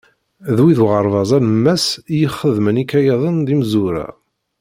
[0.55, 4.07] D wid uɣerbaz alemmas i ixeddmen ikayaden d imezwura.